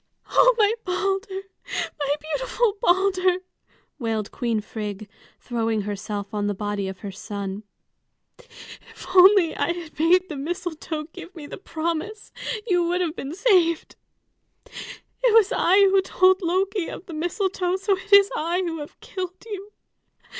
[0.31, 1.43] "Oh, my Balder,
[1.99, 3.37] my beautiful Balder!"
[3.99, 5.07] wailed Queen Frigg,
[5.39, 7.61] throwing herself on the body of her son.
[8.39, 12.31] "If I had only made the mistletoe give me the promise,
[12.65, 13.95] you would have been saved.
[14.65, 18.99] It was I who told Loki of the mistletoe, so it is I who have
[19.01, 19.71] killed you.